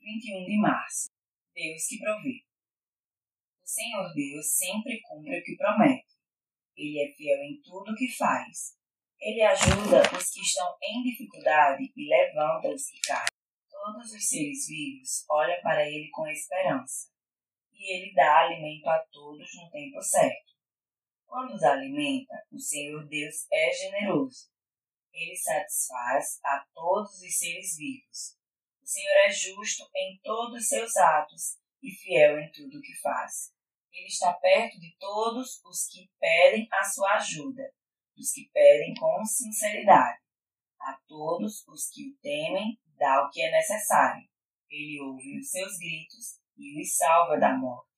21 0.00 0.46
de 0.46 0.58
março. 0.58 1.10
Deus 1.54 1.86
que 1.86 1.98
provê. 1.98 2.42
O 3.62 3.66
Senhor 3.66 4.14
Deus 4.14 4.46
sempre 4.56 5.00
cumpre 5.02 5.38
o 5.38 5.44
que 5.44 5.56
promete. 5.56 6.08
Ele 6.74 7.04
é 7.04 7.14
fiel 7.14 7.42
em 7.42 7.60
tudo 7.60 7.92
o 7.92 7.94
que 7.94 8.08
faz. 8.16 8.78
Ele 9.20 9.42
ajuda 9.42 10.00
os 10.16 10.30
que 10.30 10.40
estão 10.40 10.74
em 10.82 11.02
dificuldade 11.02 11.92
e 11.94 12.08
levanta 12.08 12.68
os 12.68 12.88
que 12.88 12.98
caem. 13.00 13.28
Todos 13.68 14.10
os 14.12 14.26
seres 14.26 14.66
vivos 14.66 15.24
olham 15.28 15.60
para 15.60 15.86
ele 15.86 16.08
com 16.10 16.26
esperança. 16.26 17.10
E 17.72 17.94
ele 17.94 18.14
dá 18.14 18.40
alimento 18.40 18.88
a 18.88 19.04
todos 19.12 19.48
no 19.54 19.70
tempo 19.70 20.00
certo. 20.00 20.54
Quando 21.26 21.54
os 21.54 21.62
alimenta, 21.62 22.42
o 22.50 22.58
Senhor 22.58 23.06
Deus 23.06 23.46
é 23.52 23.72
generoso. 23.72 24.50
Ele 25.12 25.36
satisfaz 25.36 26.40
a 26.42 26.64
todos 26.72 27.20
os 27.20 27.38
seres 27.38 27.76
vivos 27.76 28.39
Senhor 28.90 29.16
é 29.24 29.30
justo 29.30 29.88
em 29.94 30.18
todos 30.20 30.62
os 30.62 30.66
seus 30.66 30.96
atos 30.96 31.60
e 31.80 31.92
fiel 31.92 32.40
em 32.40 32.50
tudo 32.50 32.76
o 32.76 32.82
que 32.82 32.92
faz. 33.00 33.54
Ele 33.92 34.08
está 34.08 34.32
perto 34.32 34.80
de 34.80 34.96
todos 34.98 35.60
os 35.64 35.86
que 35.86 36.10
pedem 36.18 36.66
a 36.72 36.82
sua 36.82 37.14
ajuda, 37.14 37.72
dos 38.16 38.32
que 38.32 38.50
pedem 38.52 38.92
com 38.94 39.24
sinceridade. 39.24 40.18
A 40.80 40.98
todos 41.06 41.64
os 41.68 41.88
que 41.88 42.08
o 42.08 42.16
temem, 42.20 42.80
dá 42.98 43.24
o 43.24 43.30
que 43.30 43.40
é 43.40 43.52
necessário. 43.52 44.28
Ele 44.68 45.00
ouve 45.02 45.38
os 45.38 45.48
seus 45.48 45.78
gritos 45.78 46.40
e 46.56 46.82
os 46.82 46.96
salva 46.96 47.38
da 47.38 47.56
morte. 47.56 47.89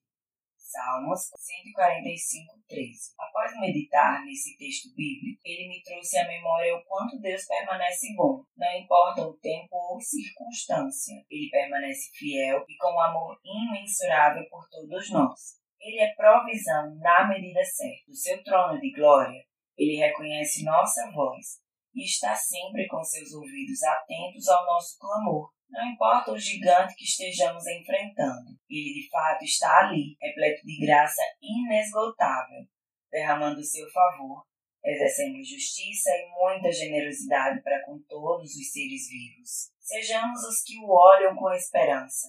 Salmos 0.73 1.29
145, 1.37 2.65
13. 2.67 3.13
Após 3.19 3.61
meditar 3.61 4.25
nesse 4.25 4.57
texto 4.57 4.89
bíblico, 4.97 5.39
ele 5.45 5.69
me 5.69 5.83
trouxe 5.83 6.17
à 6.19 6.27
memória 6.27 6.75
o 6.75 6.83
quanto 6.85 7.21
Deus 7.21 7.45
permanece 7.45 8.15
bom, 8.17 8.43
não 8.57 8.79
importa 8.79 9.21
o 9.21 9.35
tempo 9.35 9.69
ou 9.71 10.01
circunstância. 10.01 11.15
Ele 11.31 11.51
permanece 11.51 12.11
fiel 12.15 12.65
e 12.67 12.77
com 12.79 12.99
amor 12.99 13.39
imensurável 13.45 14.49
por 14.49 14.67
todos 14.71 15.11
nós. 15.11 15.61
Ele 15.79 16.01
é 16.01 16.15
provisão 16.15 16.95
na 17.01 17.29
medida 17.29 17.63
certa. 17.65 18.07
Do 18.09 18.17
seu 18.17 18.43
trono 18.43 18.81
de 18.81 18.93
glória, 18.93 19.45
ele 19.77 19.97
reconhece 19.97 20.65
nossa 20.65 21.11
voz 21.11 21.62
e 21.95 22.05
está 22.05 22.35
sempre 22.35 22.87
com 22.89 23.03
seus 23.03 23.33
ouvidos 23.33 23.83
atentos 23.83 24.49
ao 24.49 24.65
nosso 24.67 24.99
clamor 24.99 25.51
não 25.73 25.91
importa 25.91 26.33
o 26.33 26.39
gigante 26.39 26.95
que 26.95 27.05
estejamos 27.05 27.67
enfrentando, 27.67 28.51
ele 28.69 28.93
de 28.93 29.09
fato 29.09 29.43
está 29.43 29.79
ali, 29.79 30.19
repleto 30.21 30.67
de 30.67 30.79
graça 30.85 31.23
inesgotável, 31.41 32.67
derramando 33.11 33.65
seu 33.65 33.91
favor, 33.91 34.45
exercendo 34.85 35.43
justiça 35.43 36.11
e 36.11 36.29
muita 36.29 36.71
generosidade 36.71 37.63
para 37.63 37.83
com 37.87 37.99
todos 38.07 38.55
os 38.55 38.71
seres 38.71 39.09
vivos. 39.09 39.73
Sejamos 39.81 40.45
os 40.45 40.63
que 40.63 40.77
o 40.79 40.91
olham 40.91 41.35
com 41.37 41.51
esperança, 41.55 42.29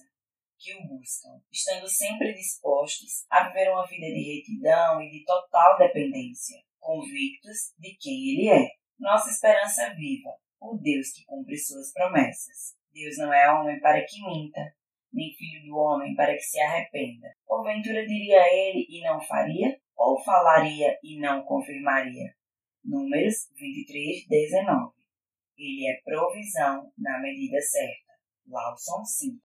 que 0.58 0.72
o 0.76 0.88
buscam, 0.88 1.38
estando 1.52 1.86
sempre 1.86 2.32
dispostos 2.32 3.26
a 3.28 3.48
viver 3.48 3.70
uma 3.70 3.86
vida 3.86 4.06
de 4.06 4.36
retidão 4.36 5.02
e 5.02 5.10
de 5.10 5.22
total 5.22 5.76
dependência, 5.76 6.56
convictos 6.80 7.74
de 7.78 7.94
quem 8.00 8.30
ele 8.30 8.48
é. 8.48 8.83
Nossa 8.98 9.30
esperança 9.30 9.92
viva, 9.94 10.30
o 10.60 10.76
Deus 10.76 11.10
que 11.12 11.24
cumpre 11.24 11.56
suas 11.56 11.92
promessas. 11.92 12.76
Deus 12.92 13.18
não 13.18 13.32
é 13.32 13.52
homem 13.52 13.80
para 13.80 14.04
que 14.04 14.22
minta, 14.24 14.60
nem 15.12 15.34
filho 15.34 15.66
do 15.66 15.76
homem 15.76 16.14
para 16.14 16.34
que 16.34 16.42
se 16.42 16.60
arrependa. 16.60 17.34
Porventura 17.46 18.06
diria 18.06 18.42
ele 18.52 18.86
e 18.88 19.02
não 19.02 19.20
faria, 19.20 19.78
ou 19.96 20.22
falaria 20.22 20.98
e 21.02 21.18
não 21.18 21.44
confirmaria. 21.44 22.34
Números 22.84 23.48
23, 23.54 24.28
19. 24.28 24.92
Ele 25.56 25.88
é 25.88 26.00
provisão 26.04 26.92
na 26.98 27.20
medida 27.20 27.60
certa. 27.60 28.12
Lawson 28.46 29.04
5. 29.04 29.40